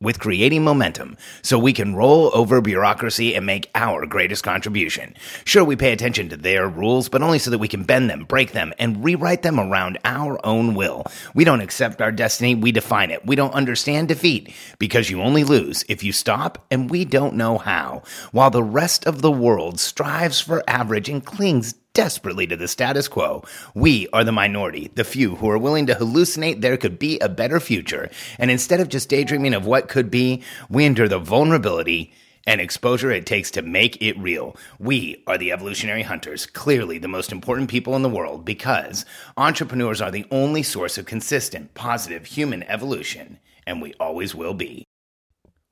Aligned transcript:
with 0.00 0.20
creating 0.20 0.62
momentum 0.62 1.16
so 1.42 1.58
we 1.58 1.72
can 1.72 1.94
roll 1.94 2.30
over 2.34 2.60
bureaucracy 2.60 3.34
and 3.34 3.46
make 3.46 3.70
our 3.74 4.04
greatest 4.04 4.44
contribution. 4.44 5.14
Sure, 5.44 5.64
we 5.64 5.76
pay 5.76 5.92
attention 5.92 6.28
to 6.28 6.36
their 6.36 6.68
rules, 6.68 7.08
but 7.08 7.22
only 7.22 7.38
so 7.38 7.50
that 7.50 7.58
we 7.58 7.68
can 7.68 7.82
bend 7.82 8.10
them, 8.10 8.24
break 8.24 8.52
them, 8.52 8.74
and 8.78 9.02
rewrite 9.02 9.42
them 9.42 9.58
around 9.58 9.98
our 10.04 10.44
own 10.44 10.74
will. 10.74 11.04
We 11.34 11.44
don't 11.44 11.62
accept 11.62 12.02
our 12.02 12.12
destiny, 12.12 12.54
we 12.54 12.72
define 12.72 13.10
it. 13.10 13.26
We 13.26 13.36
don't 13.36 13.54
understand 13.54 14.08
defeat 14.08 14.52
because 14.78 15.08
you 15.08 15.22
only 15.22 15.44
lose 15.44 15.84
if 15.88 16.04
you 16.04 16.12
stop, 16.12 16.66
and 16.70 16.90
we 16.90 17.04
don't 17.04 17.34
know 17.34 17.56
how. 17.56 18.02
While 18.32 18.50
the 18.50 18.62
rest 18.62 19.06
of 19.06 19.22
the 19.22 19.32
world 19.32 19.80
strives 19.80 20.40
for 20.40 20.62
average 20.68 21.08
and 21.08 21.24
clings 21.24 21.74
desperately 21.96 22.46
to 22.46 22.58
the 22.58 22.68
status 22.68 23.08
quo. 23.08 23.42
We 23.74 24.06
are 24.12 24.22
the 24.22 24.30
minority, 24.30 24.90
the 24.94 25.02
few 25.02 25.36
who 25.36 25.48
are 25.48 25.56
willing 25.56 25.86
to 25.86 25.94
hallucinate 25.94 26.60
there 26.60 26.76
could 26.76 26.98
be 26.98 27.18
a 27.20 27.28
better 27.30 27.58
future. 27.58 28.10
And 28.38 28.50
instead 28.50 28.80
of 28.80 28.90
just 28.90 29.08
daydreaming 29.08 29.54
of 29.54 29.64
what 29.64 29.88
could 29.88 30.10
be, 30.10 30.42
we 30.68 30.84
endure 30.84 31.08
the 31.08 31.18
vulnerability 31.18 32.12
and 32.46 32.60
exposure 32.60 33.10
it 33.10 33.24
takes 33.24 33.50
to 33.52 33.62
make 33.62 34.00
it 34.02 34.18
real. 34.18 34.56
We 34.78 35.24
are 35.26 35.38
the 35.38 35.52
evolutionary 35.52 36.02
hunters, 36.02 36.44
clearly 36.44 36.98
the 36.98 37.08
most 37.08 37.32
important 37.32 37.70
people 37.70 37.96
in 37.96 38.02
the 38.02 38.10
world 38.10 38.44
because 38.44 39.06
entrepreneurs 39.38 40.02
are 40.02 40.10
the 40.10 40.26
only 40.30 40.62
source 40.62 40.98
of 40.98 41.06
consistent, 41.06 41.72
positive 41.72 42.26
human 42.26 42.62
evolution, 42.64 43.38
and 43.66 43.80
we 43.80 43.94
always 43.98 44.34
will 44.34 44.54
be 44.54 44.85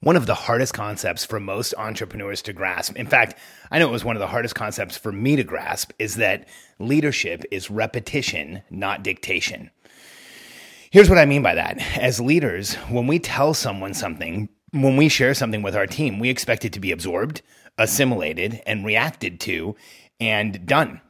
one 0.05 0.17
of 0.17 0.27
the 0.27 0.35
hardest 0.35 0.75
concepts 0.75 1.25
for 1.25 1.41
most 1.41 1.73
entrepreneurs 1.79 2.43
to 2.43 2.53
grasp. 2.53 2.95
In 2.95 3.07
fact, 3.07 3.39
I 3.71 3.79
know 3.79 3.89
it 3.89 3.93
was 3.93 4.05
one 4.05 4.17
of 4.17 4.21
the 4.21 4.27
hardest 4.27 4.55
concepts 4.55 4.99
for 4.99 5.11
me 5.11 5.35
to 5.37 5.45
grasp 5.45 5.93
is 5.99 6.17
that 6.17 6.47
leadership 6.79 7.43
is 7.51 7.71
repetition, 7.71 8.63
not 8.69 9.03
dictation. 9.03 9.71
Here's 10.91 11.09
what 11.09 11.19
I 11.19 11.25
mean 11.25 11.43
by 11.43 11.55
that. 11.55 11.79
As 11.97 12.21
leaders, 12.21 12.75
when 12.91 13.07
we 13.07 13.19
tell 13.19 13.55
someone 13.55 13.95
something, 13.95 14.51
when 14.73 14.99
we 14.99 15.09
share 15.09 15.33
something 15.33 15.63
with 15.63 15.75
our 15.75 15.87
team, 15.87 16.19
we 16.19 16.29
expect 16.29 16.67
it 16.67 16.75
to 16.75 16.81
be 16.81 16.93
absorbed, 16.93 17.41
assimilated, 17.79 18.61
and 18.67 18.85
reacted 18.85 19.41
to 19.41 19.75
and 20.21 20.67
done. 20.67 21.01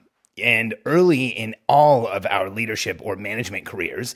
And 0.40 0.76
early 0.86 1.26
in 1.26 1.56
all 1.68 2.06
of 2.06 2.26
our 2.26 2.48
leadership 2.48 3.00
or 3.02 3.16
management 3.16 3.66
careers, 3.66 4.14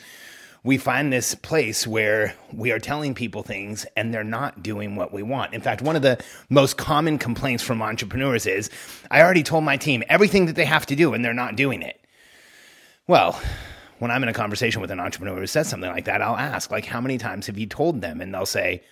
we 0.65 0.77
find 0.77 1.13
this 1.13 1.35
place 1.35 1.87
where 1.87 2.35
we 2.53 2.73
are 2.73 2.79
telling 2.79 3.15
people 3.15 3.43
things 3.43 3.87
and 3.97 4.13
they're 4.13 4.25
not 4.25 4.63
doing 4.63 4.97
what 4.97 5.13
we 5.13 5.23
want. 5.23 5.55
In 5.55 5.61
fact, 5.61 5.83
one 5.83 5.97
of 5.97 6.03
the 6.03 6.23
most 6.51 6.77
common 6.77 7.19
complaints 7.19 7.63
from 7.63 7.81
entrepreneurs 7.81 8.47
is 8.47 8.71
I 9.11 9.23
already 9.23 9.43
told 9.43 9.65
my 9.65 9.77
team 9.77 10.03
everything 10.09 10.47
that 10.47 10.57
they 10.57 10.65
have 10.65 10.87
to 10.87 10.97
do 10.97 11.15
and 11.15 11.25
they're 11.25 11.33
not 11.33 11.57
doing 11.57 11.83
it. 11.83 12.01
Well, 13.07 13.41
when 13.99 14.11
I'm 14.11 14.23
in 14.23 14.29
a 14.29 14.35
conversation 14.35 14.81
with 14.81 14.91
an 14.91 15.01
entrepreneur 15.01 15.39
who 15.39 15.47
says 15.47 15.69
something 15.69 15.91
like 15.91 16.05
that, 16.05 16.23
I'll 16.23 16.37
ask, 16.37 16.71
like, 16.71 16.85
how 16.85 17.01
many 17.01 17.19
times 17.19 17.47
have 17.47 17.59
you 17.59 17.67
told 17.67 18.01
them? 18.01 18.21
And 18.21 18.33
they'll 18.33 18.47
say, 18.47 18.83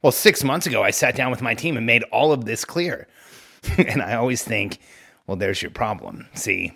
well, 0.00 0.12
six 0.12 0.44
months 0.44 0.66
ago, 0.66 0.82
I 0.82 0.90
sat 0.90 1.16
down 1.16 1.30
with 1.30 1.42
my 1.42 1.54
team 1.54 1.76
and 1.76 1.84
made 1.84 2.02
all 2.04 2.32
of 2.32 2.44
this 2.44 2.64
clear. 2.64 3.08
and 3.78 4.02
I 4.02 4.14
always 4.14 4.42
think, 4.42 4.78
well, 5.26 5.36
there's 5.36 5.62
your 5.62 5.70
problem. 5.70 6.28
See, 6.34 6.72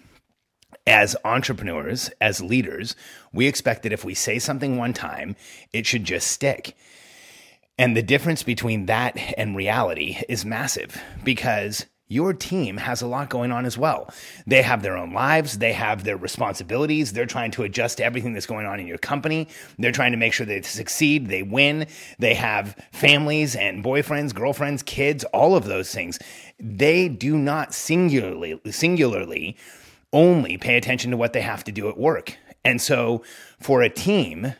as 0.87 1.17
entrepreneurs, 1.25 2.11
as 2.21 2.41
leaders, 2.41 2.97
we 3.33 3.47
expect 3.47 3.83
that 3.83 3.93
if 3.93 4.05
we 4.05 4.15
say 4.15 4.39
something 4.39 4.77
one 4.77 4.93
time, 4.93 5.37
it 5.73 5.87
should 5.87 6.05
just 6.05 6.29
stick. 6.29 6.77
And 7.79 7.97
the 7.97 8.03
difference 8.03 8.43
between 8.43 8.87
that 8.87 9.17
and 9.37 9.55
reality 9.55 10.19
is 10.29 10.45
massive 10.45 11.01
because 11.25 11.87
your 12.11 12.33
team 12.33 12.79
has 12.79 13.03
a 13.03 13.07
lot 13.07 13.29
going 13.29 13.53
on 13.53 13.67
as 13.67 13.77
well. 13.77 14.11
They 14.47 14.63
have 14.63 14.83
their 14.83 14.97
own 14.97 15.12
lives, 15.12 15.59
they 15.59 15.75
have 15.75 16.05
their 16.05 16.17
responsibilities, 16.17 17.12
they're 17.12 17.27
trying 17.27 17.51
to 17.53 17.65
adjust 17.65 17.99
to 17.99 18.05
everything 18.05 18.33
that's 18.33 18.47
going 18.47 18.67
on 18.67 18.81
in 18.81 18.87
your 18.87 18.99
company. 18.99 19.49
They're 19.78 19.93
trying 19.93 20.12
to 20.12 20.19
make 20.19 20.33
sure 20.33 20.47
they 20.47 20.62
succeed, 20.62 21.28
they 21.28 21.43
win. 21.43 21.87
They 22.19 22.34
have 22.34 22.83
families 22.93 23.55
and 23.55 23.84
boyfriends, 23.84 24.34
girlfriends, 24.34 24.83
kids, 24.83 25.23
all 25.25 25.55
of 25.55 25.67
those 25.67 25.93
things. 25.95 26.19
They 26.59 27.09
do 27.09 27.37
not 27.37 27.75
singularly 27.75 28.59
singularly 28.71 29.57
only 30.13 30.57
pay 30.57 30.77
attention 30.77 31.11
to 31.11 31.17
what 31.17 31.33
they 31.33 31.41
have 31.41 31.65
to 31.65 31.73
do 31.73 31.89
at 31.89 31.99
work. 31.99 32.37
And 32.65 32.81
so 32.81 33.23
for 33.61 33.83
a 33.83 33.91
team, 33.91 34.55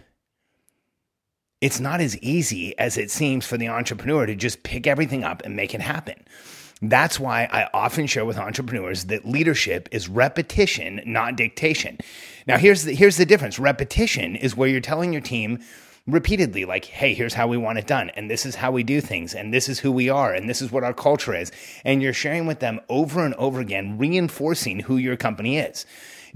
it's 1.61 1.81
not 1.81 2.01
as 2.01 2.17
easy 2.19 2.79
as 2.79 2.97
it 2.97 3.11
seems 3.11 3.45
for 3.45 3.57
the 3.57 3.69
entrepreneur 3.69 4.27
to 4.27 4.35
just 4.35 4.63
pick 4.63 4.87
everything 4.87 5.25
up 5.25 5.43
and 5.45 5.57
make 5.57 5.75
it 5.75 5.81
happen. 5.81 6.25
That's 6.81 7.19
why 7.19 7.49
I 7.51 7.69
often 7.75 8.07
share 8.07 8.25
with 8.25 8.39
entrepreneurs 8.39 9.07
that 9.07 9.27
leadership 9.27 9.89
is 9.91 10.09
repetition, 10.09 11.01
not 11.05 11.35
dictation. 11.35 11.99
Now, 12.47 12.57
here's 12.57 12.85
the, 12.85 12.95
here's 12.95 13.17
the 13.17 13.27
difference 13.27 13.59
repetition 13.59 14.37
is 14.37 14.57
where 14.57 14.69
you're 14.69 14.81
telling 14.81 15.13
your 15.13 15.23
team, 15.23 15.59
repeatedly 16.09 16.65
like 16.65 16.87
hey 16.87 17.13
here's 17.13 17.35
how 17.35 17.47
we 17.47 17.59
want 17.59 17.79
it 17.79 17.87
done 17.87 18.11
and 18.11 18.31
this 18.31 18.47
is 18.47 18.55
how 18.57 18.73
we 18.73 18.83
do 18.83 19.01
things 19.01 19.35
and 19.35 19.53
this 19.53 19.69
is 19.69 19.79
who 19.79 19.93
we 19.93 20.09
are 20.09 20.33
and 20.33 20.49
this 20.49 20.63
is 20.63 20.73
what 20.73 20.83
our 20.83 20.95
culture 20.95 21.35
is. 21.35 21.53
And 21.85 22.03
you're 22.03 22.13
sharing 22.13 22.47
with 22.47 22.61
them 22.61 22.81
over 22.89 23.25
and 23.25 23.35
over 23.35 23.61
again 23.61 23.99
reinforcing 23.99 24.81
who 24.81 24.97
your 24.97 25.17
company 25.17 25.59
is. 25.59 25.87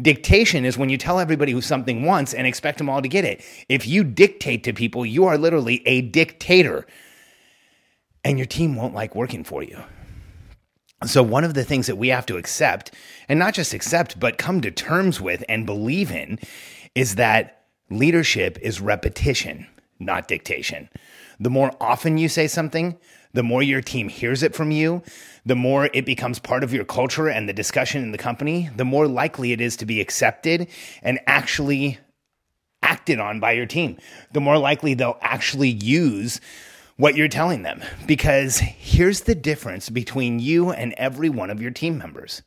Dictation 0.01 0.65
is 0.65 0.79
when 0.79 0.91
you 0.91 0.99
tell 0.99 1.19
everybody 1.19 1.53
who 1.53 1.61
something 1.61 2.05
wants 2.05 2.35
and 2.35 2.47
expect 2.47 2.79
them 2.79 2.89
all 2.89 3.03
to 3.03 3.09
get 3.09 3.25
it. 3.25 3.43
If 3.69 3.87
you 3.87 4.05
dictate 4.05 4.63
to 4.65 4.73
people 4.73 5.07
you 5.07 5.25
are 5.25 5.39
literally 5.39 5.87
a 5.87 6.03
dictator. 6.03 6.87
And 8.25 8.39
your 8.39 8.47
team 8.47 8.77
won't 8.77 8.95
like 8.95 9.17
working 9.17 9.43
for 9.43 9.65
you. 9.65 9.83
So 11.05 11.25
one 11.25 11.43
of 11.43 11.55
the 11.55 11.65
things 11.65 11.89
that 11.89 11.97
we 11.97 12.09
have 12.09 12.27
to 12.27 12.37
accept 12.37 12.95
and 13.29 13.39
not 13.39 13.55
just 13.55 13.75
accept 13.75 14.21
but 14.21 14.39
come 14.39 14.61
to 14.61 14.71
terms 14.71 15.21
with 15.21 15.43
and 15.49 15.67
believe 15.67 16.13
in 16.13 16.39
is 16.95 17.17
that 17.17 17.62
Leadership 17.99 18.59
is 18.63 18.81
repetition, 18.81 19.67
not 19.99 20.27
dictation. 20.27 20.89
The 21.39 21.51
more 21.51 21.73
often 21.81 22.17
you 22.17 22.29
say 22.29 22.47
something, 22.47 22.97
the 23.35 23.43
more 23.43 23.63
your 23.63 23.81
team 23.81 24.09
hears 24.09 24.43
it 24.43 24.55
from 24.55 24.71
you, 24.71 25.03
the 25.45 25.57
more 25.57 25.91
it 25.93 26.07
becomes 26.07 26.39
part 26.39 26.65
of 26.65 26.73
your 26.73 26.85
culture 26.85 27.29
and 27.29 27.49
the 27.49 27.53
discussion 27.53 28.03
in 28.03 28.13
the 28.13 28.19
company, 28.19 28.71
the 28.77 28.85
more 28.85 29.07
likely 29.07 29.53
it 29.53 29.61
is 29.61 29.77
to 29.77 29.87
be 29.87 30.01
accepted 30.01 30.69
and 31.03 31.21
actually 31.27 31.99
acted 32.83 33.19
on 33.19 33.41
by 33.41 33.53
your 33.53 33.67
team. 33.67 33.99
The 34.33 34.41
more 34.41 34.59
likely 34.59 34.95
they'll 34.95 35.19
actually 35.21 35.71
use 35.71 36.41
what 36.97 37.17
you're 37.17 37.29
telling 37.29 37.63
them. 37.63 37.83
Because 38.07 38.59
here's 38.59 39.23
the 39.23 39.35
difference 39.35 39.91
between 39.91 40.39
you 40.39 40.71
and 40.71 40.95
every 40.97 41.29
one 41.29 41.51
of 41.51 41.61
your 41.61 41.71
team 41.71 41.99
members 41.99 42.43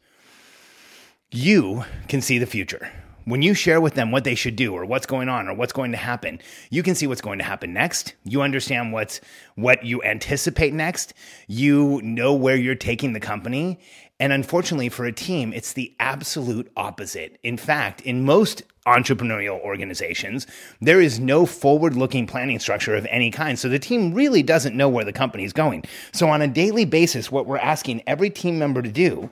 you 1.32 1.84
can 2.08 2.22
see 2.22 2.38
the 2.38 2.46
future. 2.46 2.90
When 3.26 3.42
you 3.42 3.56
share 3.56 3.82
with 3.82 3.96
them 3.96 4.12
what 4.12 4.24
they 4.24 4.36
should 4.36 4.56
do 4.56 4.74
or 4.74 4.86
what's 4.86 5.08
going 5.08 5.30
on 5.30 5.48
or 5.48 5.56
what's 5.56 5.74
going 5.74 5.92
to 5.92 5.98
happen, 5.98 6.40
you 6.70 6.84
can 6.84 6.94
see 6.94 7.08
what's 7.08 7.22
going 7.22 7.40
to 7.40 7.44
happen 7.44 7.74
next. 7.74 8.14
You 8.24 8.44
understand 8.44 8.94
what's 8.94 9.20
what 9.56 9.84
you 9.84 10.04
anticipate 10.04 10.74
next. 10.74 11.14
You 11.48 12.02
know 12.04 12.34
where 12.36 12.56
you're 12.56 12.76
taking 12.76 13.14
the 13.14 13.20
company. 13.20 13.80
And 14.20 14.32
unfortunately 14.32 14.90
for 14.90 15.06
a 15.06 15.12
team, 15.12 15.52
it's 15.54 15.74
the 15.74 15.94
absolute 16.00 16.72
opposite. 16.78 17.38
In 17.44 17.58
fact, 17.58 18.02
in 18.02 18.24
most 18.24 18.62
entrepreneurial 18.86 19.60
organizations, 19.60 20.46
there 20.80 21.02
is 21.02 21.20
no 21.20 21.46
forward 21.46 21.96
looking 21.96 22.28
planning 22.28 22.60
structure 22.60 22.96
of 22.96 23.08
any 23.10 23.32
kind. 23.32 23.58
So 23.58 23.68
the 23.68 23.80
team 23.80 24.14
really 24.14 24.44
doesn't 24.44 24.78
know 24.78 24.88
where 24.88 25.04
the 25.04 25.12
company 25.12 25.44
is 25.44 25.52
going. 25.54 25.84
So 26.14 26.30
on 26.30 26.42
a 26.42 26.48
daily 26.48 26.86
basis, 26.86 27.32
what 27.32 27.48
we're 27.48 27.58
asking 27.58 28.04
every 28.06 28.30
team 28.30 28.60
member 28.60 28.82
to 28.82 28.92
do 28.92 29.32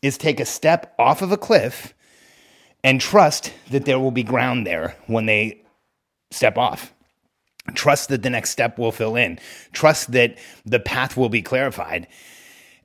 is 0.00 0.18
take 0.18 0.40
a 0.40 0.46
step 0.46 0.94
off 0.98 1.22
of 1.22 1.30
a 1.30 1.36
cliff 1.36 1.93
and 2.84 3.00
trust 3.00 3.52
that 3.70 3.86
there 3.86 3.98
will 3.98 4.12
be 4.12 4.22
ground 4.22 4.66
there 4.66 4.94
when 5.06 5.26
they 5.26 5.62
step 6.30 6.58
off. 6.58 6.92
Trust 7.74 8.10
that 8.10 8.22
the 8.22 8.30
next 8.30 8.50
step 8.50 8.78
will 8.78 8.92
fill 8.92 9.16
in. 9.16 9.40
Trust 9.72 10.12
that 10.12 10.36
the 10.66 10.78
path 10.78 11.16
will 11.16 11.30
be 11.30 11.40
clarified. 11.40 12.06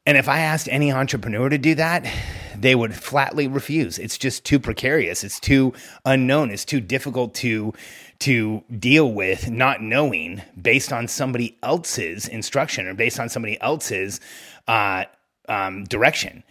And 0.05 0.17
if 0.17 0.29
I 0.29 0.39
asked 0.39 0.69
any 0.71 0.91
entrepreneur 0.91 1.49
to 1.49 1.57
do 1.57 1.75
that, 1.75 2.09
they 2.57 2.73
would 2.73 2.95
flatly 2.95 3.47
refuse. 3.47 3.99
It's 3.99 4.17
just 4.17 4.45
too 4.45 4.57
precarious. 4.57 5.25
It's 5.25 5.39
too 5.39 5.73
unknown. 6.05 6.49
It's 6.49 6.65
too 6.65 6.79
difficult 6.79 7.35
to 7.35 7.73
to 8.19 8.63
deal 8.77 9.11
with 9.11 9.49
not 9.49 9.81
knowing 9.81 10.41
based 10.61 10.91
on 10.91 11.07
somebody 11.07 11.57
else's 11.63 12.27
instruction 12.27 12.85
or 12.85 12.93
based 12.93 13.17
on 13.17 13.29
somebody 13.29 13.59
else's 13.61 14.19
uh, 14.67 15.05
um, 15.47 15.85
direction. 15.85 16.43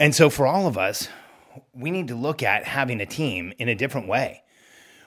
And 0.00 0.14
so, 0.14 0.30
for 0.30 0.46
all 0.46 0.66
of 0.66 0.76
us, 0.76 1.08
we 1.72 1.90
need 1.90 2.08
to 2.08 2.14
look 2.14 2.42
at 2.42 2.64
having 2.64 3.00
a 3.00 3.06
team 3.06 3.52
in 3.58 3.68
a 3.68 3.74
different 3.74 4.08
way. 4.08 4.42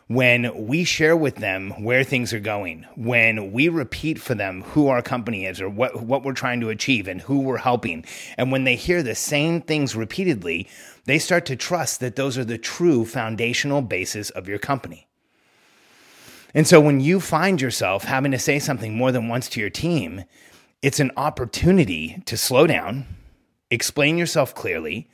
When 0.08 0.68
we 0.68 0.86
share 0.86 1.18
with 1.18 1.36
them 1.36 1.84
where 1.84 2.06
things 2.06 2.32
are 2.32 2.40
going, 2.40 2.86
when 2.96 3.52
we 3.52 3.68
repeat 3.68 4.22
for 4.22 4.36
them 4.36 4.62
who 4.62 4.88
our 4.88 5.02
company 5.02 5.46
is 5.46 5.60
or 5.60 5.70
what, 5.70 6.02
what 6.02 6.24
we're 6.24 6.32
trying 6.32 6.62
to 6.62 6.70
achieve 6.70 7.10
and 7.10 7.20
who 7.20 7.42
we're 7.42 7.58
helping, 7.58 8.06
and 8.38 8.50
when 8.50 8.64
they 8.64 8.78
hear 8.78 9.04
the 9.04 9.16
same 9.16 9.60
things 9.60 9.98
repeatedly, 9.98 10.70
they 11.06 11.20
start 11.20 11.46
to 11.48 11.58
trust 11.58 12.00
that 12.00 12.16
those 12.16 12.38
are 12.38 12.46
the 12.46 12.58
true 12.58 13.04
foundational 13.04 13.82
basis 13.82 14.30
of 14.30 14.48
your 14.48 14.60
company. 14.60 15.08
And 16.54 16.66
so 16.66 16.80
when 16.80 17.02
you 17.02 17.20
find 17.20 17.62
yourself 17.62 18.06
having 18.06 18.32
to 18.32 18.40
say 18.40 18.60
something 18.60 18.96
more 18.96 19.12
than 19.12 19.28
once 19.28 19.50
to 19.50 19.60
your 19.60 19.70
team, 19.70 20.24
it's 20.82 21.02
an 21.02 21.12
opportunity 21.18 22.22
to 22.26 22.38
slow 22.38 22.66
down, 22.66 23.06
explain 23.70 24.18
yourself 24.18 24.56
clearly, 24.56 25.10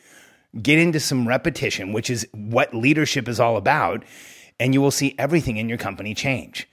get 0.62 0.80
into 0.80 1.00
some 1.00 1.28
repetition, 1.28 1.94
which 1.94 2.10
is 2.10 2.28
what 2.34 2.74
leadership 2.74 3.28
is 3.28 3.40
all 3.40 3.58
about, 3.58 4.04
and 4.60 4.74
you 4.74 4.82
will 4.82 4.92
see 4.92 5.16
everything 5.18 5.58
in 5.58 5.70
your 5.70 5.78
company 5.78 6.14
change 6.14 6.68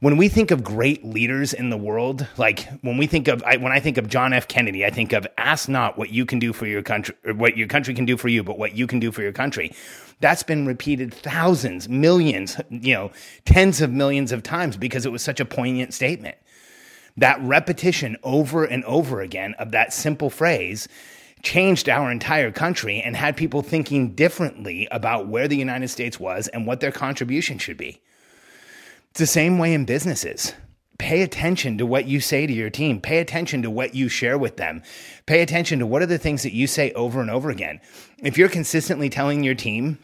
when 0.00 0.16
we 0.16 0.28
think 0.28 0.50
of 0.50 0.62
great 0.62 1.04
leaders 1.04 1.52
in 1.52 1.70
the 1.70 1.76
world, 1.76 2.26
like 2.36 2.68
when 2.82 2.98
we 2.98 3.06
think 3.06 3.28
of 3.28 3.42
I, 3.44 3.56
when 3.56 3.72
I 3.72 3.80
think 3.80 3.96
of 3.96 4.08
John 4.08 4.32
F. 4.32 4.46
Kennedy, 4.46 4.84
I 4.84 4.90
think 4.90 5.12
of 5.12 5.26
ask 5.38 5.68
not 5.68 5.96
what 5.96 6.10
you 6.10 6.26
can 6.26 6.38
do 6.38 6.52
for 6.52 6.66
your 6.66 6.82
country, 6.82 7.14
what 7.34 7.56
your 7.56 7.68
country 7.68 7.94
can 7.94 8.04
do 8.04 8.16
for 8.16 8.28
you, 8.28 8.42
but 8.42 8.58
what 8.58 8.74
you 8.74 8.86
can 8.86 9.00
do 9.00 9.10
for 9.10 9.22
your 9.22 9.32
country. 9.32 9.72
That's 10.20 10.42
been 10.42 10.66
repeated 10.66 11.14
thousands, 11.14 11.88
millions, 11.88 12.60
you 12.70 12.94
know, 12.94 13.10
tens 13.44 13.80
of 13.80 13.90
millions 13.90 14.32
of 14.32 14.42
times 14.42 14.76
because 14.76 15.06
it 15.06 15.12
was 15.12 15.22
such 15.22 15.40
a 15.40 15.44
poignant 15.44 15.94
statement. 15.94 16.36
That 17.16 17.40
repetition 17.40 18.16
over 18.22 18.64
and 18.64 18.84
over 18.84 19.22
again 19.22 19.54
of 19.58 19.70
that 19.70 19.94
simple 19.94 20.28
phrase 20.28 20.88
changed 21.46 21.88
our 21.88 22.10
entire 22.10 22.50
country 22.50 23.00
and 23.00 23.14
had 23.14 23.36
people 23.36 23.62
thinking 23.62 24.16
differently 24.16 24.88
about 24.90 25.28
where 25.28 25.46
the 25.46 25.56
United 25.56 25.86
States 25.86 26.18
was 26.18 26.48
and 26.48 26.66
what 26.66 26.80
their 26.80 26.90
contribution 26.90 27.56
should 27.56 27.76
be. 27.76 28.02
It's 29.10 29.20
the 29.20 29.28
same 29.28 29.56
way 29.56 29.72
in 29.72 29.84
businesses. 29.84 30.54
Pay 30.98 31.22
attention 31.22 31.78
to 31.78 31.86
what 31.86 32.06
you 32.06 32.18
say 32.18 32.48
to 32.48 32.52
your 32.52 32.68
team. 32.68 33.00
Pay 33.00 33.18
attention 33.18 33.62
to 33.62 33.70
what 33.70 33.94
you 33.94 34.08
share 34.08 34.36
with 34.36 34.56
them. 34.56 34.82
Pay 35.26 35.40
attention 35.40 35.78
to 35.78 35.86
what 35.86 36.02
are 36.02 36.06
the 36.06 36.18
things 36.18 36.42
that 36.42 36.52
you 36.52 36.66
say 36.66 36.90
over 36.92 37.20
and 37.20 37.30
over 37.30 37.48
again. 37.48 37.80
If 38.18 38.36
you're 38.36 38.48
consistently 38.48 39.08
telling 39.08 39.44
your 39.44 39.54
team 39.54 40.00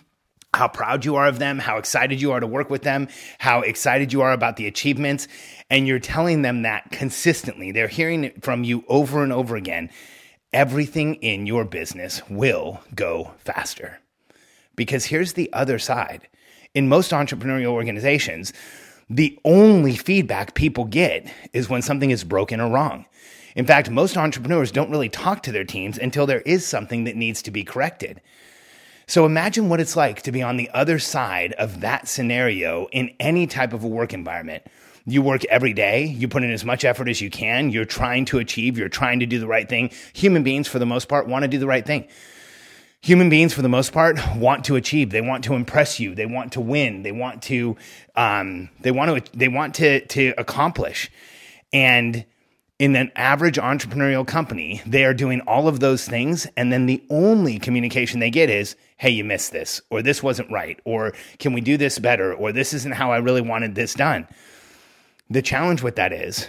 how 0.55 0.69
proud 0.69 1.05
you 1.05 1.17
are 1.17 1.27
of 1.27 1.41
them, 1.41 1.59
how 1.59 1.77
excited 1.77 2.23
you 2.23 2.31
are 2.31 2.41
to 2.41 2.47
work 2.47 2.71
with 2.71 2.83
them, 2.83 3.09
how 3.39 3.63
excited 3.63 4.13
you 4.13 4.23
are 4.23 4.33
about 4.33 4.55
the 4.57 4.69
achievements, 4.69 5.27
and 5.71 5.89
you're 5.89 5.99
telling 5.99 6.43
them 6.43 6.63
that 6.63 6.93
consistently, 6.93 7.73
they're 7.73 7.89
hearing 7.89 8.23
it 8.23 8.45
from 8.45 8.63
you 8.63 8.85
over 8.87 9.25
and 9.25 9.33
over 9.33 9.57
again, 9.57 9.91
everything 10.53 11.15
in 11.17 11.47
your 11.47 11.65
business 11.65 12.23
will 12.29 12.81
go 12.95 13.33
faster. 13.39 14.01
Because 14.77 15.07
here's 15.07 15.33
the 15.33 15.53
other 15.53 15.79
side. 15.79 16.29
In 16.75 16.89
most 16.89 17.11
entrepreneurial 17.11 17.73
organizations, 17.73 18.53
the 19.11 19.39
only 19.45 19.97
feedback 19.97 20.55
people 20.55 20.85
get 20.85 21.31
is 21.53 21.69
when 21.69 21.83
something 21.83 22.11
is 22.11 22.25
broken 22.25 22.61
or 22.61 22.71
wrong. 22.71 23.07
In 23.55 23.67
fact, 23.67 23.91
most 23.91 24.17
entrepreneurs 24.17 24.73
don't 24.73 24.91
really 24.91 25.11
talk 25.11 25.43
to 25.43 25.53
their 25.53 25.65
teams 25.65 25.99
until 25.99 26.27
there 26.27 26.41
is 26.43 26.67
something 26.67 27.05
that 27.05 27.17
needs 27.17 27.43
to 27.43 27.51
be 27.51 27.65
corrected. 27.65 28.21
So 29.07 29.27
imagine 29.27 29.69
what 29.69 29.81
it's 29.81 29.97
like 29.97 30.23
to 30.23 30.33
be 30.33 30.43
on 30.43 30.57
the 30.57 30.71
other 30.71 30.99
side 30.99 31.53
of 31.55 31.81
that 31.81 32.09
scenario 32.09 32.87
in 32.93 33.15
any 33.21 33.47
type 33.47 33.75
of 33.75 33.85
a 33.85 33.89
work 33.89 34.15
environment. 34.15 34.63
You 35.05 35.23
work 35.23 35.45
every 35.47 35.73
day, 35.73 36.05
you 36.05 36.29
put 36.29 36.45
in 36.45 36.51
as 36.51 36.65
much 36.65 36.85
effort 36.85 37.09
as 37.09 37.21
you 37.21 37.31
can, 37.31 37.71
you're 37.71 37.85
trying 37.85 38.25
to 38.27 38.39
achieve, 38.39 38.79
you're 38.79 38.89
trying 38.89 39.21
to 39.21 39.27
do 39.27 39.41
the 39.41 39.47
right 39.47 39.69
thing. 39.69 39.91
Human 40.13 40.43
beings, 40.43 40.69
for 40.69 40.79
the 40.79 40.87
most 40.87 41.09
part, 41.09 41.27
want 41.27 41.43
to 41.43 41.49
do 41.49 41.59
the 41.59 41.67
right 41.67 41.85
thing. 41.85 42.07
Human 43.01 43.29
beings 43.29 43.53
for 43.53 43.63
the 43.63 43.69
most 43.69 43.93
part 43.93 44.17
want 44.37 44.65
to 44.67 44.77
achieve. 44.77 45.11
They 45.11 45.21
want 45.21 45.43
to 45.45 45.55
impress 45.55 45.99
you. 45.99 46.15
They 46.15 46.27
want 46.27 46.53
to 46.53 46.61
win. 46.61 47.03
They 47.03 47.11
want 47.11 47.43
to 47.45 47.77
um, 48.15 48.69
they 48.81 48.93
want 48.93 49.27
to 49.27 49.37
they 49.37 49.49
want 49.49 49.75
to 49.77 50.07
to 50.07 50.35
accomplish. 50.39 51.11
And 51.73 52.25
in 52.79 52.97
an 52.97 53.13
average 53.15 53.59
entrepreneurial 53.59 54.27
company 54.27 54.83
they 54.85 55.05
are 55.05 55.15
doing 55.15 55.41
all 55.43 55.69
of 55.69 55.79
those 55.79 56.05
things 56.05 56.49
and 56.57 56.73
then 56.73 56.87
the 56.87 57.01
only 57.11 57.59
communication 57.59 58.19
they 58.19 58.31
get 58.31 58.51
is 58.51 58.75
hey 58.97 59.11
you 59.11 59.23
missed 59.23 59.53
this 59.53 59.81
or 59.91 60.03
this 60.03 60.21
wasn't 60.21 60.51
right 60.51 60.81
or 60.85 61.13
can 61.39 61.53
we 61.53 61.61
do 61.61 61.77
this 61.77 62.01
better? 62.01 62.35
or 62.35 62.51
this 62.51 62.73
isn't 62.73 62.95
how 62.95 63.13
i 63.13 63.19
really 63.19 63.41
wanted 63.41 63.77
this 63.77 63.95
done 63.95 64.27
the 65.33 65.43
challenge 65.43 65.83
with 65.83 65.97
that 65.97 66.13
is 66.13 66.49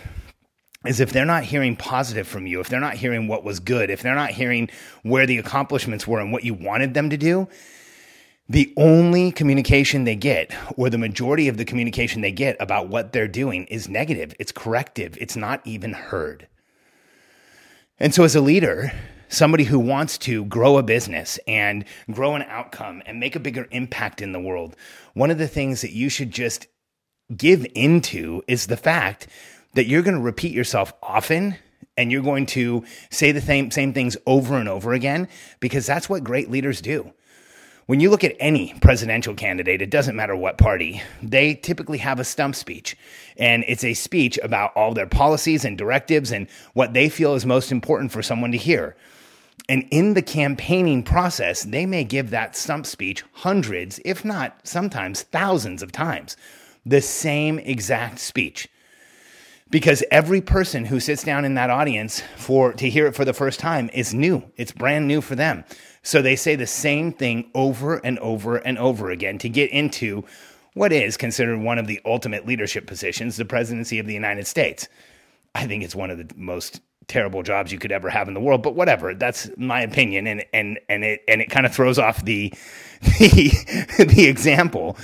is 0.86 1.00
if 1.00 1.14
they're 1.14 1.26
not 1.26 1.46
hearing 1.46 1.78
positive 1.78 2.28
from 2.28 2.46
you, 2.46 2.60
if 2.60 2.68
they're 2.68 2.80
not 2.80 2.96
hearing 2.96 3.28
what 3.28 3.44
was 3.44 3.62
good, 3.62 3.90
if 3.90 4.02
they're 4.02 4.16
not 4.16 4.32
hearing 4.32 4.70
where 5.04 5.26
the 5.26 5.38
accomplishments 5.38 6.06
were 6.06 6.20
and 6.20 6.34
what 6.34 6.44
you 6.44 6.54
wanted 6.54 6.94
them 6.94 7.10
to 7.10 7.16
do, 7.16 7.48
the 8.50 8.74
only 8.76 9.32
communication 9.32 10.04
they 10.04 10.18
get, 10.18 10.54
or 10.76 10.90
the 10.90 10.98
majority 10.98 11.48
of 11.48 11.56
the 11.56 11.64
communication 11.64 12.22
they 12.22 12.34
get 12.34 12.58
about 12.60 12.90
what 12.90 13.14
they're 13.14 13.30
doing, 13.30 13.64
is 13.66 13.88
negative. 13.88 14.36
It's 14.40 14.52
corrective. 14.52 15.18
It's 15.22 15.38
not 15.38 15.62
even 15.66 15.94
heard. 15.94 16.50
And 17.98 18.14
so, 18.14 18.26
as 18.26 18.36
a 18.36 18.42
leader, 18.42 18.92
somebody 19.30 19.64
who 19.64 19.80
wants 19.80 20.18
to 20.20 20.44
grow 20.46 20.78
a 20.78 20.84
business 20.84 21.40
and 21.48 21.86
grow 22.12 22.36
an 22.36 22.42
outcome 22.44 23.02
and 23.06 23.22
make 23.22 23.38
a 23.38 23.40
bigger 23.40 23.70
impact 23.72 24.22
in 24.22 24.34
the 24.34 24.42
world, 24.42 24.76
one 25.14 25.32
of 25.32 25.38
the 25.38 25.48
things 25.48 25.80
that 25.82 25.94
you 25.94 26.10
should 26.10 26.32
just 26.32 26.68
give 27.36 27.66
into 27.76 28.44
is 28.48 28.68
the 28.68 28.78
fact 28.78 29.28
that 29.74 29.88
you're 29.88 30.02
going 30.02 30.16
to 30.16 30.22
repeat 30.22 30.54
yourself 30.54 30.94
often 31.02 31.56
and 31.98 32.12
you're 32.12 32.22
going 32.22 32.46
to 32.48 32.84
say 33.10 33.32
the 33.32 33.42
same, 33.42 33.72
same 33.72 33.94
things 33.94 34.18
over 34.26 34.56
and 34.56 34.70
over 34.70 34.94
again 34.94 35.28
because 35.60 35.86
that's 35.86 36.10
what 36.10 36.24
great 36.24 36.50
leaders 36.50 36.82
do. 36.82 37.14
When 37.86 38.00
you 38.00 38.10
look 38.10 38.24
at 38.24 38.38
any 38.40 38.74
presidential 38.80 39.36
candidate, 39.36 39.82
it 39.82 39.90
doesn't 39.90 40.16
matter 40.16 40.36
what 40.36 40.58
party, 40.58 41.02
they 41.22 41.54
typically 41.54 41.98
have 41.98 42.18
a 42.18 42.24
stump 42.24 42.56
speech. 42.56 42.96
And 43.38 43.66
it's 43.68 43.84
a 43.84 43.94
speech 43.94 44.40
about 44.42 44.72
all 44.76 44.94
their 44.94 45.06
policies 45.06 45.66
and 45.66 45.78
directives 45.78 46.32
and 46.32 46.48
what 46.74 46.94
they 46.94 47.10
feel 47.10 47.36
is 47.36 47.46
most 47.46 47.74
important 47.74 48.14
for 48.14 48.24
someone 48.24 48.54
to 48.54 48.58
hear. 48.58 48.96
And 49.68 49.86
in 49.92 50.14
the 50.14 50.22
campaigning 50.22 51.04
process, 51.04 51.64
they 51.64 51.86
may 51.86 52.06
give 52.06 52.30
that 52.30 52.56
stump 52.56 52.86
speech 52.86 53.24
hundreds, 53.34 54.00
if 54.06 54.24
not 54.24 54.58
sometimes 54.64 55.24
thousands 55.24 55.84
of 55.84 55.92
times, 55.92 56.38
the 56.86 57.02
same 57.02 57.60
exact 57.60 58.20
speech. 58.20 58.68
Because 59.70 60.04
every 60.12 60.42
person 60.42 60.86
who 60.86 61.00
sits 61.00 61.24
down 61.24 61.46
in 61.46 61.56
that 61.56 61.70
audience 61.70 62.22
for 62.38 62.74
to 62.74 62.90
hear 62.90 63.08
it 63.08 63.16
for 63.16 63.26
the 63.26 63.34
first 63.34 63.60
time 63.60 63.90
is 63.94 64.14
new. 64.14 64.44
It's 64.56 64.72
brand 64.72 65.08
new 65.08 65.20
for 65.22 65.36
them. 65.36 65.64
So 66.04 66.22
they 66.22 66.36
say 66.36 66.56
the 66.56 66.68
same 66.68 67.12
thing 67.12 67.50
over 67.56 67.96
and 67.96 68.20
over 68.20 68.58
and 68.58 68.78
over 68.78 69.10
again 69.10 69.38
to 69.40 69.50
get 69.50 69.72
into 69.72 70.26
what 70.74 70.92
is 70.92 71.18
considered 71.18 71.60
one 71.60 71.80
of 71.80 71.88
the 71.88 72.02
ultimate 72.06 72.46
leadership 72.46 72.86
positions 72.88 73.38
the 73.38 73.46
presidency 73.46 74.00
of 74.00 74.06
the 74.06 74.14
united 74.14 74.46
states. 74.46 74.88
I 75.56 75.66
think 75.66 75.84
it's 75.84 75.96
one 75.96 76.10
of 76.12 76.18
the 76.18 76.30
most 76.36 76.82
terrible 77.08 77.44
jobs 77.44 77.72
you 77.72 77.80
could 77.80 77.92
ever 77.92 78.10
have 78.10 78.28
in 78.28 78.34
the 78.34 78.40
world 78.40 78.64
but 78.64 78.76
whatever. 78.76 79.14
That's 79.14 79.50
my 79.58 79.82
opinion 79.82 80.28
and 80.28 80.46
and 80.54 80.80
and 80.90 81.04
it 81.04 81.22
and 81.28 81.42
it 81.42 81.50
kind 81.50 81.66
of 81.66 81.74
throws 81.74 81.98
off 81.98 82.24
the 82.26 82.54
the, 83.02 84.06
the 84.10 84.26
example. 84.28 84.98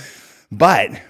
But 0.52 1.00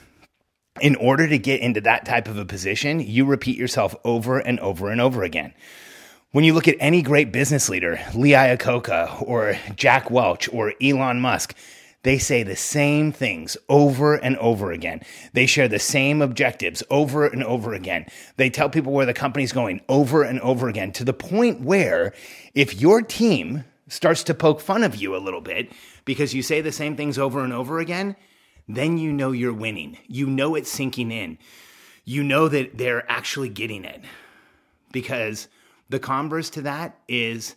in 0.80 0.96
order 0.96 1.28
to 1.28 1.38
get 1.38 1.60
into 1.60 1.80
that 1.82 2.04
type 2.04 2.28
of 2.28 2.38
a 2.38 2.44
position, 2.44 3.00
you 3.00 3.24
repeat 3.24 3.56
yourself 3.56 3.94
over 4.04 4.38
and 4.38 4.58
over 4.60 4.90
and 4.90 5.00
over 5.00 5.22
again. 5.22 5.54
When 6.32 6.44
you 6.44 6.54
look 6.54 6.68
at 6.68 6.76
any 6.78 7.02
great 7.02 7.32
business 7.32 7.68
leader, 7.68 7.98
Lee 8.14 8.30
Iacocca 8.30 9.22
or 9.22 9.58
Jack 9.74 10.10
Welch 10.10 10.48
or 10.52 10.74
Elon 10.80 11.20
Musk, 11.20 11.56
they 12.02 12.18
say 12.18 12.42
the 12.42 12.56
same 12.56 13.12
things 13.12 13.56
over 13.68 14.14
and 14.14 14.36
over 14.38 14.72
again. 14.72 15.00
They 15.32 15.46
share 15.46 15.68
the 15.68 15.78
same 15.78 16.22
objectives 16.22 16.82
over 16.88 17.26
and 17.26 17.44
over 17.44 17.74
again. 17.74 18.06
They 18.36 18.48
tell 18.48 18.70
people 18.70 18.92
where 18.92 19.06
the 19.06 19.12
company's 19.12 19.52
going 19.52 19.82
over 19.88 20.22
and 20.22 20.40
over 20.40 20.68
again 20.68 20.92
to 20.92 21.04
the 21.04 21.12
point 21.12 21.60
where 21.60 22.14
if 22.54 22.80
your 22.80 23.02
team 23.02 23.64
starts 23.88 24.22
to 24.24 24.34
poke 24.34 24.60
fun 24.60 24.82
of 24.82 24.96
you 24.96 25.14
a 25.14 25.18
little 25.18 25.40
bit 25.40 25.72
because 26.04 26.32
you 26.32 26.42
say 26.42 26.60
the 26.60 26.72
same 26.72 26.96
things 26.96 27.18
over 27.18 27.44
and 27.44 27.52
over 27.52 27.80
again, 27.80 28.16
then 28.76 28.98
you 28.98 29.12
know 29.12 29.32
you're 29.32 29.52
winning. 29.52 29.98
You 30.06 30.26
know 30.26 30.54
it's 30.54 30.70
sinking 30.70 31.10
in. 31.10 31.38
You 32.04 32.22
know 32.22 32.48
that 32.48 32.76
they're 32.76 33.10
actually 33.10 33.48
getting 33.48 33.84
it. 33.84 34.02
Because 34.92 35.48
the 35.88 35.98
converse 35.98 36.50
to 36.50 36.62
that 36.62 36.98
is 37.08 37.56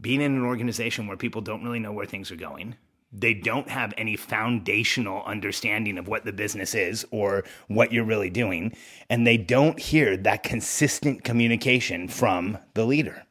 being 0.00 0.20
in 0.20 0.34
an 0.34 0.44
organization 0.44 1.06
where 1.06 1.16
people 1.16 1.40
don't 1.40 1.64
really 1.64 1.78
know 1.78 1.92
where 1.92 2.06
things 2.06 2.30
are 2.30 2.36
going. 2.36 2.76
They 3.12 3.32
don't 3.32 3.68
have 3.68 3.94
any 3.96 4.16
foundational 4.16 5.22
understanding 5.24 5.98
of 5.98 6.08
what 6.08 6.24
the 6.24 6.32
business 6.32 6.74
is 6.74 7.06
or 7.12 7.44
what 7.68 7.92
you're 7.92 8.04
really 8.04 8.30
doing. 8.30 8.76
And 9.08 9.26
they 9.26 9.36
don't 9.36 9.78
hear 9.78 10.16
that 10.16 10.42
consistent 10.42 11.22
communication 11.22 12.08
from 12.08 12.58
the 12.74 12.84
leader. 12.84 13.24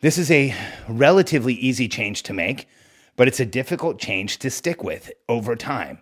This 0.00 0.18
is 0.18 0.30
a 0.30 0.54
relatively 0.88 1.54
easy 1.54 1.88
change 1.88 2.24
to 2.24 2.32
make 2.32 2.68
but 3.16 3.28
it's 3.28 3.40
a 3.40 3.46
difficult 3.46 3.98
change 3.98 4.38
to 4.38 4.50
stick 4.50 4.82
with 4.82 5.10
over 5.28 5.56
time. 5.56 5.98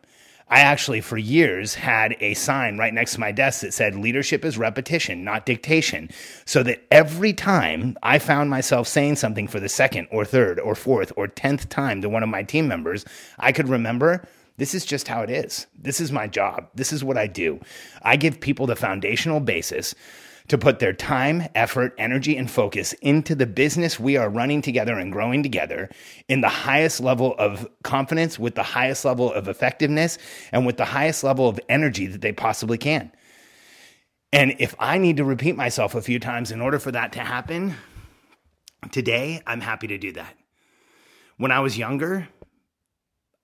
I 0.48 0.60
actually, 0.60 1.00
for 1.00 1.16
years, 1.16 1.74
had 1.74 2.14
a 2.20 2.34
sign 2.34 2.76
right 2.76 2.92
next 2.92 3.14
to 3.14 3.20
my 3.20 3.32
desk 3.32 3.62
that 3.62 3.72
said, 3.72 3.94
Leadership 3.94 4.44
is 4.44 4.58
repetition, 4.58 5.24
not 5.24 5.46
dictation. 5.46 6.10
So 6.44 6.62
that 6.64 6.82
every 6.90 7.32
time 7.32 7.96
I 8.02 8.18
found 8.18 8.50
myself 8.50 8.86
saying 8.86 9.16
something 9.16 9.48
for 9.48 9.60
the 9.60 9.70
second 9.70 10.08
or 10.10 10.26
third 10.26 10.60
or 10.60 10.74
fourth 10.74 11.10
or 11.16 11.26
tenth 11.26 11.70
time 11.70 12.02
to 12.02 12.10
one 12.10 12.22
of 12.22 12.28
my 12.28 12.42
team 12.42 12.68
members, 12.68 13.06
I 13.38 13.52
could 13.52 13.68
remember 13.68 14.28
this 14.58 14.74
is 14.74 14.84
just 14.84 15.08
how 15.08 15.22
it 15.22 15.30
is. 15.30 15.66
This 15.74 16.00
is 16.00 16.12
my 16.12 16.26
job. 16.26 16.68
This 16.74 16.92
is 16.92 17.02
what 17.02 17.16
I 17.16 17.26
do. 17.28 17.58
I 18.02 18.16
give 18.16 18.38
people 18.38 18.66
the 18.66 18.76
foundational 18.76 19.40
basis 19.40 19.94
to 20.48 20.58
put 20.58 20.78
their 20.78 20.92
time, 20.92 21.48
effort, 21.54 21.94
energy, 21.98 22.36
and 22.36 22.50
focus 22.50 22.92
into 22.94 23.34
the 23.34 23.46
business 23.46 23.98
we 23.98 24.16
are 24.16 24.28
running 24.28 24.62
together 24.62 24.98
and 24.98 25.12
growing 25.12 25.42
together 25.42 25.88
in 26.28 26.40
the 26.40 26.48
highest 26.48 27.00
level 27.00 27.34
of 27.38 27.68
confidence, 27.84 28.38
with 28.38 28.54
the 28.54 28.62
highest 28.62 29.04
level 29.04 29.32
of 29.32 29.48
effectiveness, 29.48 30.18
and 30.52 30.66
with 30.66 30.76
the 30.76 30.84
highest 30.84 31.24
level 31.24 31.48
of 31.48 31.60
energy 31.68 32.06
that 32.06 32.20
they 32.20 32.32
possibly 32.32 32.78
can. 32.78 33.10
And 34.32 34.54
if 34.58 34.74
I 34.78 34.98
need 34.98 35.18
to 35.18 35.24
repeat 35.24 35.56
myself 35.56 35.94
a 35.94 36.02
few 36.02 36.18
times 36.18 36.50
in 36.50 36.60
order 36.60 36.78
for 36.78 36.90
that 36.90 37.12
to 37.12 37.20
happen, 37.20 37.74
today 38.90 39.42
I'm 39.46 39.60
happy 39.60 39.86
to 39.88 39.98
do 39.98 40.12
that. 40.12 40.34
When 41.36 41.52
I 41.52 41.60
was 41.60 41.76
younger, 41.76 42.28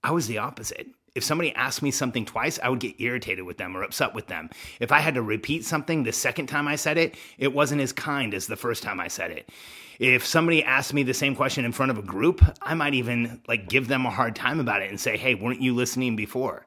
I 0.02 0.12
was 0.12 0.26
the 0.26 0.38
opposite. 0.38 0.86
If 1.14 1.24
somebody 1.24 1.54
asked 1.54 1.82
me 1.82 1.90
something 1.90 2.24
twice, 2.24 2.58
I 2.62 2.68
would 2.68 2.80
get 2.80 3.00
irritated 3.00 3.44
with 3.44 3.58
them 3.58 3.76
or 3.76 3.82
upset 3.82 4.14
with 4.14 4.26
them. 4.26 4.50
If 4.80 4.92
I 4.92 5.00
had 5.00 5.14
to 5.14 5.22
repeat 5.22 5.64
something 5.64 6.02
the 6.02 6.12
second 6.12 6.46
time 6.46 6.68
I 6.68 6.76
said 6.76 6.98
it, 6.98 7.16
it 7.38 7.52
wasn't 7.52 7.80
as 7.80 7.92
kind 7.92 8.34
as 8.34 8.46
the 8.46 8.56
first 8.56 8.82
time 8.82 9.00
I 9.00 9.08
said 9.08 9.30
it. 9.30 9.48
If 9.98 10.24
somebody 10.24 10.62
asked 10.62 10.94
me 10.94 11.02
the 11.02 11.14
same 11.14 11.34
question 11.34 11.64
in 11.64 11.72
front 11.72 11.90
of 11.90 11.98
a 11.98 12.02
group, 12.02 12.42
I 12.62 12.74
might 12.74 12.94
even 12.94 13.42
like 13.48 13.68
give 13.68 13.88
them 13.88 14.06
a 14.06 14.10
hard 14.10 14.36
time 14.36 14.60
about 14.60 14.82
it 14.82 14.90
and 14.90 15.00
say, 15.00 15.16
"Hey, 15.16 15.34
weren't 15.34 15.60
you 15.60 15.74
listening 15.74 16.14
before?" 16.14 16.66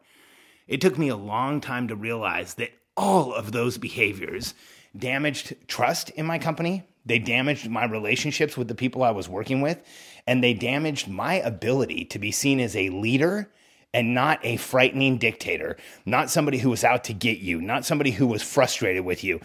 It 0.68 0.82
took 0.82 0.98
me 0.98 1.08
a 1.08 1.16
long 1.16 1.62
time 1.62 1.88
to 1.88 1.96
realize 1.96 2.56
that 2.56 2.72
all 2.98 3.34
of 3.34 3.52
those 3.52 3.78
behaviors 3.78 4.54
damaged 4.98 5.56
trust 5.68 6.10
in 6.12 6.26
my 6.26 6.40
company. 6.40 6.84
They 7.06 7.20
damaged 7.20 7.70
my 7.70 7.86
relationships 7.86 8.58
with 8.58 8.68
the 8.68 8.76
people 8.76 9.02
I 9.02 9.12
was 9.12 9.30
working 9.30 9.62
with, 9.62 9.82
and 10.28 10.44
they 10.44 10.54
damaged 10.54 11.08
my 11.08 11.36
ability 11.36 12.06
to 12.06 12.20
be 12.20 12.32
seen 12.32 12.60
as 12.60 12.76
a 12.76 12.90
leader 12.90 13.50
and 13.94 14.14
not 14.14 14.40
a 14.44 14.58
frightening 14.58 15.18
dictator, 15.18 15.78
not 16.06 16.30
somebody 16.30 16.58
who 16.58 16.70
was 16.70 16.84
out 16.84 17.04
to 17.06 17.14
get 17.14 17.40
you, 17.40 17.62
not 17.62 17.86
somebody 17.86 18.12
who 18.12 18.28
was 18.28 18.42
frustrated 18.42 19.04
with 19.04 19.24
you. 19.24 19.40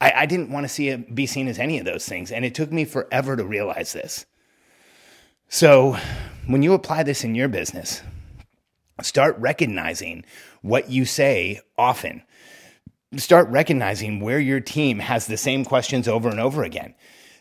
I, 0.00 0.12
I 0.16 0.26
didn't 0.26 0.50
want 0.50 0.64
to 0.64 0.68
see 0.68 0.88
it 0.88 1.14
be 1.14 1.26
seen 1.26 1.48
as 1.48 1.58
any 1.58 1.78
of 1.78 1.84
those 1.84 2.06
things. 2.06 2.32
And 2.32 2.44
it 2.44 2.54
took 2.54 2.72
me 2.72 2.84
forever 2.84 3.36
to 3.36 3.44
realize 3.44 3.92
this. 3.92 4.26
So 5.48 5.96
when 6.46 6.62
you 6.62 6.72
apply 6.72 7.04
this 7.04 7.22
in 7.22 7.34
your 7.34 7.48
business, 7.48 8.02
start 9.02 9.38
recognizing 9.38 10.24
what 10.62 10.90
you 10.90 11.04
say 11.04 11.60
often. 11.78 12.22
Start 13.16 13.48
recognizing 13.48 14.18
where 14.18 14.40
your 14.40 14.60
team 14.60 14.98
has 14.98 15.26
the 15.26 15.36
same 15.36 15.64
questions 15.64 16.08
over 16.08 16.28
and 16.28 16.40
over 16.40 16.64
again. 16.64 16.94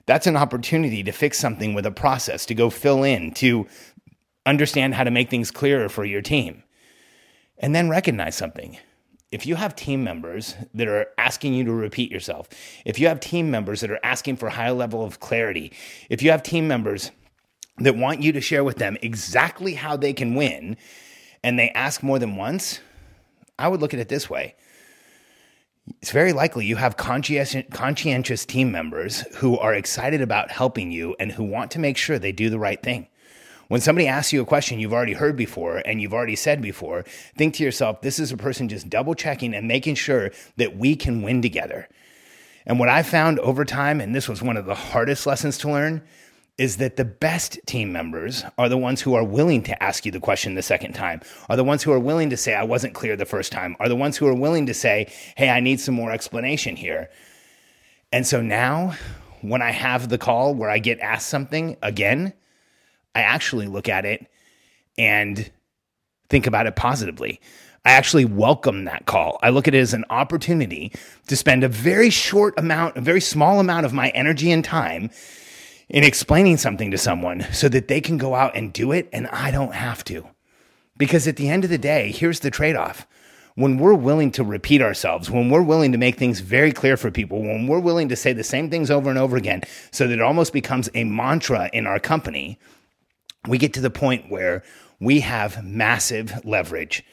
That's 0.06 0.28
an 0.28 0.36
opportunity 0.36 1.02
to 1.04 1.12
fix 1.12 1.40
something 1.40 1.74
with 1.74 1.86
a 1.86 1.92
process, 1.92 2.46
to 2.48 2.54
go 2.54 2.70
fill 2.70 3.04
in, 3.04 3.34
to 3.36 3.68
understand 4.46 4.96
how 4.96 5.04
to 5.04 5.12
make 5.12 5.30
things 5.30 5.52
clearer 5.52 5.90
for 5.90 6.06
your 6.06 6.22
team. 6.22 6.64
And 7.58 7.74
then 7.74 7.90
recognize 7.90 8.36
something. 8.36 8.78
If 9.32 9.46
you 9.46 9.56
have 9.56 9.76
team 9.76 10.04
members 10.04 10.56
that 10.74 10.88
are 10.88 11.08
asking 11.18 11.54
you 11.54 11.64
to 11.66 11.72
repeat 11.72 12.12
yourself, 12.12 12.48
if 12.86 13.00
you 13.00 13.08
have 13.08 13.20
team 13.20 13.50
members 13.50 13.82
that 13.82 13.92
are 13.92 14.00
asking 14.04 14.38
for 14.38 14.48
a 14.48 14.52
high 14.52 14.72
level 14.72 15.04
of 15.04 15.20
clarity, 15.20 15.72
if 16.10 16.22
you 16.22 16.32
have 16.32 16.44
team 16.44 16.68
members 16.68 17.12
that 17.80 17.96
want 17.96 18.22
you 18.22 18.32
to 18.32 18.42
share 18.42 18.64
with 18.64 18.78
them 18.78 18.98
exactly 19.02 19.74
how 19.74 19.98
they 19.98 20.14
can 20.14 20.36
win, 20.36 20.78
and 21.44 21.58
they 21.58 21.70
ask 21.72 22.04
more 22.04 22.20
than 22.20 22.36
once, 22.36 22.80
I 23.58 23.68
would 23.68 23.82
look 23.82 23.94
at 23.94 24.00
it 24.00 24.10
this 24.10 24.30
way. 24.30 24.56
It's 26.02 26.12
very 26.12 26.32
likely 26.32 26.66
you 26.66 26.78
have 26.78 26.96
conscientious, 26.96 27.56
conscientious 27.72 28.46
team 28.46 28.72
members 28.72 29.22
who 29.38 29.58
are 29.58 29.74
excited 29.74 30.22
about 30.22 30.52
helping 30.52 30.92
you 30.92 31.16
and 31.20 31.32
who 31.32 31.44
want 31.44 31.72
to 31.72 31.80
make 31.80 31.98
sure 31.98 32.18
they 32.18 32.32
do 32.32 32.50
the 32.50 32.60
right 32.60 32.82
thing. 32.82 33.08
When 33.68 33.82
somebody 33.82 34.08
asks 34.08 34.34
you 34.34 34.42
a 34.42 34.46
question 34.46 34.80
you've 34.80 34.94
already 34.94 35.14
heard 35.14 35.36
before 35.36 35.78
and 35.86 36.02
you've 36.02 36.14
already 36.14 36.36
said 36.36 36.62
before, 36.62 37.06
think 37.38 37.56
to 37.56 37.64
yourself, 37.64 38.02
this 38.02 38.20
is 38.20 38.32
a 38.32 38.38
person 38.38 38.70
just 38.70 38.90
double 38.90 39.16
checking 39.16 39.54
and 39.54 39.68
making 39.68 39.96
sure 39.96 40.32
that 40.58 40.78
we 40.78 40.96
can 40.96 41.22
win 41.22 41.42
together. 41.42 41.88
And 42.66 42.80
what 42.80 42.90
I 42.90 43.04
found 43.04 43.40
over 43.40 43.66
time, 43.66 44.00
and 44.00 44.16
this 44.16 44.30
was 44.30 44.42
one 44.42 44.58
of 44.58 44.66
the 44.66 44.76
hardest 44.76 45.26
lessons 45.26 45.58
to 45.60 45.72
learn, 45.72 46.02
is 46.58 46.78
that 46.78 46.98
the 46.98 47.06
best 47.06 47.60
team 47.66 47.92
members 47.92 48.44
are 48.58 48.70
the 48.70 48.78
ones 48.78 49.02
who 49.02 49.16
are 49.16 49.24
willing 49.24 49.64
to 49.64 49.84
ask 49.84 50.06
you 50.06 50.12
the 50.12 50.20
question 50.20 50.54
the 50.54 50.62
second 50.62 50.94
time, 50.94 51.20
are 51.50 51.56
the 51.56 51.64
ones 51.64 51.82
who 51.82 51.92
are 51.92 52.00
willing 52.00 52.30
to 52.30 52.38
say, 52.38 52.54
I 52.54 52.64
wasn't 52.64 52.94
clear 52.94 53.16
the 53.16 53.26
first 53.26 53.52
time, 53.52 53.76
are 53.80 53.90
the 53.90 53.96
ones 53.96 54.18
who 54.18 54.28
are 54.28 54.36
willing 54.36 54.68
to 54.68 54.74
say, 54.74 55.12
hey, 55.36 55.50
I 55.50 55.62
need 55.62 55.80
some 55.80 55.96
more 55.96 56.12
explanation 56.12 56.76
here. 56.76 57.10
And 58.12 58.28
so 58.28 58.42
now, 58.42 58.94
when 59.42 59.64
I 59.64 59.72
have 59.72 60.10
the 60.10 60.20
call 60.20 60.54
where 60.54 60.70
I 60.70 60.78
get 60.78 61.00
asked 61.00 61.28
something 61.28 61.76
again, 61.82 62.34
I 63.16 63.22
actually 63.22 63.68
look 63.68 63.90
at 63.90 64.06
it 64.06 64.28
and 64.98 65.52
think 66.30 66.48
about 66.48 66.68
it 66.68 66.76
positively. 66.76 67.40
I 67.86 67.92
actually 67.92 68.26
welcome 68.26 68.86
that 68.86 69.06
call. 69.06 69.40
I 69.44 69.50
look 69.50 69.68
at 69.68 69.76
it 69.76 69.80
as 69.80 69.94
an 69.94 70.06
opportunity 70.10 70.94
to 71.28 71.36
spend 71.36 71.64
a 71.64 71.68
very 71.68 72.10
short 72.10 72.58
amount, 72.58 72.96
a 72.96 73.02
very 73.02 73.20
small 73.20 73.60
amount 73.60 73.86
of 73.86 73.94
my 73.94 74.10
energy 74.10 74.52
and 74.52 74.64
time 74.64 75.10
in 75.90 76.04
explaining 76.04 76.58
something 76.58 76.92
to 76.92 76.98
someone 76.98 77.46
so 77.52 77.68
that 77.70 77.90
they 77.90 78.00
can 78.00 78.18
go 78.18 78.36
out 78.36 78.56
and 78.56 78.72
do 78.72 78.92
it 78.92 79.10
and 79.12 79.28
I 79.28 79.52
don't 79.52 79.76
have 79.76 80.04
to. 80.06 80.28
Because 80.98 81.28
at 81.28 81.36
the 81.36 81.50
end 81.50 81.66
of 81.66 81.70
the 81.70 81.78
day, 81.78 82.12
here's 82.12 82.40
the 82.40 82.52
trade 82.52 82.76
off. 82.76 83.06
When 83.56 83.78
we're 83.78 83.94
willing 83.94 84.32
to 84.32 84.44
repeat 84.44 84.82
ourselves, 84.82 85.30
when 85.30 85.50
we're 85.50 85.62
willing 85.62 85.92
to 85.92 85.98
make 85.98 86.16
things 86.16 86.40
very 86.40 86.72
clear 86.72 86.98
for 86.98 87.12
people, 87.12 87.42
when 87.42 87.68
we're 87.68 87.80
willing 87.80 88.10
to 88.10 88.16
say 88.16 88.34
the 88.34 88.44
same 88.44 88.70
things 88.70 88.90
over 88.90 89.10
and 89.10 89.20
over 89.20 89.38
again 89.38 89.62
so 89.92 90.08
that 90.08 90.14
it 90.14 90.22
almost 90.22 90.54
becomes 90.54 90.90
a 90.96 91.04
mantra 91.04 91.70
in 91.74 91.86
our 91.86 92.00
company, 92.00 92.58
we 93.48 93.58
get 93.58 93.74
to 93.74 93.82
the 93.82 93.90
point 93.90 94.30
where 94.30 94.64
we 95.00 95.20
have 95.22 95.64
massive 95.64 96.46
leverage 96.46 97.04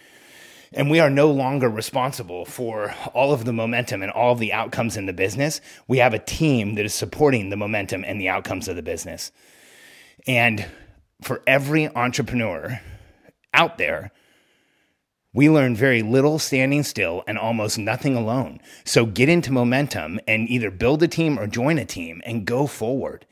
and 0.72 0.90
we 0.90 1.00
are 1.00 1.10
no 1.10 1.30
longer 1.30 1.68
responsible 1.68 2.44
for 2.44 2.94
all 3.12 3.32
of 3.32 3.44
the 3.44 3.52
momentum 3.52 4.02
and 4.02 4.12
all 4.12 4.32
of 4.32 4.38
the 4.38 4.52
outcomes 4.52 4.96
in 4.96 5.06
the 5.06 5.12
business. 5.12 5.60
We 5.88 5.98
have 5.98 6.14
a 6.14 6.18
team 6.18 6.76
that 6.76 6.84
is 6.84 6.94
supporting 6.94 7.50
the 7.50 7.56
momentum 7.56 8.04
and 8.04 8.20
the 8.20 8.28
outcomes 8.28 8.68
of 8.68 8.76
the 8.76 8.82
business. 8.82 9.32
And 10.26 10.66
for 11.22 11.42
every 11.46 11.88
entrepreneur 11.88 12.80
out 13.52 13.78
there, 13.78 14.12
we 15.32 15.50
learn 15.50 15.74
very 15.74 16.02
little 16.02 16.38
standing 16.38 16.82
still 16.82 17.24
and 17.26 17.38
almost 17.38 17.78
nothing 17.78 18.16
alone. 18.16 18.60
So 18.84 19.06
get 19.06 19.28
into 19.28 19.52
momentum 19.52 20.20
and 20.26 20.48
either 20.48 20.70
build 20.70 21.02
a 21.02 21.08
team 21.08 21.38
or 21.38 21.46
join 21.46 21.78
a 21.78 21.84
team 21.84 22.20
and 22.24 22.44
go 22.44 22.66
forward. 22.66 23.26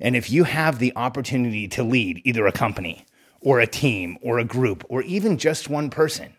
And 0.00 0.16
if 0.16 0.30
you 0.30 0.44
have 0.44 0.78
the 0.78 0.92
opportunity 0.96 1.68
to 1.68 1.82
lead 1.82 2.22
either 2.24 2.46
a 2.46 2.52
company 2.52 3.04
or 3.40 3.60
a 3.60 3.66
team 3.66 4.18
or 4.22 4.38
a 4.38 4.44
group 4.44 4.84
or 4.88 5.02
even 5.02 5.38
just 5.38 5.68
one 5.68 5.90
person, 5.90 6.34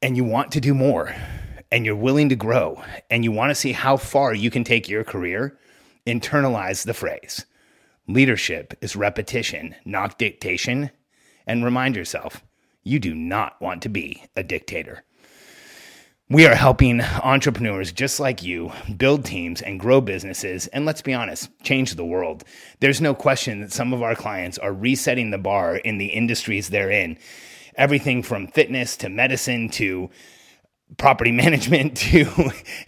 and 0.00 0.16
you 0.16 0.24
want 0.24 0.50
to 0.52 0.60
do 0.60 0.74
more 0.74 1.14
and 1.70 1.86
you're 1.86 1.94
willing 1.94 2.28
to 2.28 2.36
grow 2.36 2.82
and 3.08 3.24
you 3.24 3.30
want 3.30 3.50
to 3.50 3.54
see 3.54 3.72
how 3.72 3.96
far 3.96 4.34
you 4.34 4.50
can 4.50 4.64
take 4.64 4.88
your 4.88 5.04
career, 5.04 5.58
internalize 6.06 6.84
the 6.84 6.94
phrase 6.94 7.46
leadership 8.08 8.74
is 8.80 8.96
repetition, 8.96 9.74
not 9.84 10.18
dictation, 10.18 10.90
and 11.46 11.64
remind 11.64 11.94
yourself 11.94 12.42
you 12.82 12.98
do 12.98 13.14
not 13.14 13.60
want 13.60 13.80
to 13.82 13.88
be 13.88 14.24
a 14.36 14.42
dictator. 14.42 15.04
We 16.32 16.46
are 16.46 16.54
helping 16.54 17.02
entrepreneurs 17.02 17.92
just 17.92 18.18
like 18.18 18.42
you 18.42 18.72
build 18.96 19.22
teams 19.22 19.60
and 19.60 19.78
grow 19.78 20.00
businesses, 20.00 20.66
and 20.68 20.86
let's 20.86 21.02
be 21.02 21.12
honest, 21.12 21.50
change 21.62 21.94
the 21.94 22.06
world. 22.06 22.44
There's 22.80 23.02
no 23.02 23.14
question 23.14 23.60
that 23.60 23.70
some 23.70 23.92
of 23.92 24.02
our 24.02 24.14
clients 24.14 24.56
are 24.56 24.72
resetting 24.72 25.30
the 25.30 25.36
bar 25.36 25.76
in 25.76 25.98
the 25.98 26.06
industries 26.06 26.70
they're 26.70 26.90
in. 26.90 27.18
Everything 27.74 28.22
from 28.22 28.46
fitness 28.46 28.96
to 28.98 29.10
medicine 29.10 29.68
to 29.72 30.08
property 30.96 31.32
management 31.44 31.98
to 31.98 32.26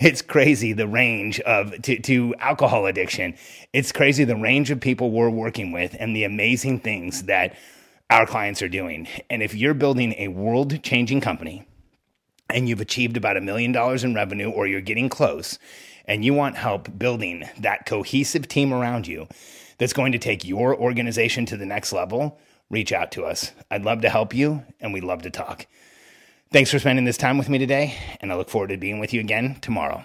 it's 0.01 0.23
crazy 0.23 0.73
the 0.73 0.89
range 0.89 1.39
of 1.41 1.83
to, 1.83 1.99
to 2.01 2.35
alcohol 2.39 2.85
addiction 2.85 3.35
it's 3.73 3.93
crazy 3.93 4.25
the 4.25 4.37
range 4.37 4.71
of 4.71 4.79
people 4.79 5.11
we're 5.11 5.31
working 5.31 5.73
with 5.73 5.97
and 5.99 6.15
the 6.15 6.25
amazing 6.25 6.79
things 6.79 7.23
that 7.23 7.57
our 8.11 8.27
clients 8.27 8.61
are 8.61 8.69
doing 8.69 9.09
and 9.31 9.43
if 9.43 9.55
you're 9.55 9.73
building 9.73 10.15
a 10.19 10.29
world 10.29 10.83
changing 10.83 11.19
company 11.19 11.67
and 12.55 12.69
you've 12.69 12.81
achieved 12.81 13.17
about 13.17 13.37
a 13.37 13.43
million 13.43 13.73
dollars 13.73 14.05
in 14.05 14.15
revenue 14.15 14.49
or 14.49 14.67
you're 14.67 14.81
getting 14.81 15.09
close 15.09 15.59
and 16.07 16.25
you 16.25 16.33
want 16.33 16.57
help 16.57 16.99
building 16.99 17.45
that 17.59 17.85
cohesive 17.85 18.47
team 18.47 18.73
around 18.73 19.07
you 19.07 19.27
that's 19.79 19.93
going 19.93 20.13
to 20.13 20.19
take 20.19 20.45
your 20.45 20.75
organization 20.75 21.45
to 21.47 21.57
the 21.57 21.67
next 21.67 21.93
level, 21.93 22.39
reach 22.71 22.93
out 22.93 23.11
to 23.11 23.25
us. 23.25 23.53
I'd 23.71 23.85
love 23.85 24.03
to 24.03 24.09
help 24.09 24.33
you 24.33 24.65
and 24.81 24.93
we'd 24.93 25.05
love 25.05 25.23
to 25.23 25.31
talk. 25.31 25.67
Thanks 26.53 26.71
for 26.71 26.79
spending 26.79 27.05
this 27.05 27.17
time 27.17 27.37
with 27.37 27.49
me 27.49 27.59
today, 27.59 27.99
and 28.21 28.31
I 28.31 28.37
look 28.37 28.49
forward 28.49 28.69
to 28.69 28.77
being 28.77 29.01
with 29.01 29.13
you 29.13 29.19
again 29.19 29.57
tomorrow. 29.61 30.05